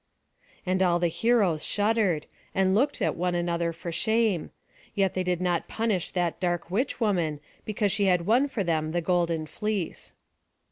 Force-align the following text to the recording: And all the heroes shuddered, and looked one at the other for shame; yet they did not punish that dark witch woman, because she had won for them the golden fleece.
And 0.65 0.81
all 0.81 0.97
the 0.97 1.09
heroes 1.09 1.63
shuddered, 1.63 2.25
and 2.55 2.73
looked 2.73 2.97
one 3.01 3.35
at 3.35 3.45
the 3.45 3.51
other 3.51 3.71
for 3.71 3.91
shame; 3.91 4.49
yet 4.95 5.13
they 5.13 5.21
did 5.21 5.39
not 5.39 5.67
punish 5.67 6.09
that 6.09 6.39
dark 6.39 6.71
witch 6.71 6.99
woman, 6.99 7.39
because 7.65 7.91
she 7.91 8.05
had 8.05 8.25
won 8.25 8.47
for 8.47 8.63
them 8.63 8.93
the 8.93 9.01
golden 9.01 9.45
fleece. 9.45 10.15